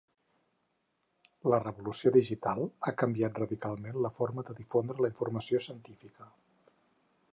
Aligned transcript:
La 1.53 1.59
revolució 1.65 2.13
digital 2.15 2.61
ha 2.89 2.93
canviat 3.03 3.37
radicalment 3.43 4.01
la 4.07 4.13
forma 4.21 4.47
de 4.49 4.57
difondre 4.63 5.07
la 5.07 5.13
informació 5.15 5.63
científica. 5.71 6.33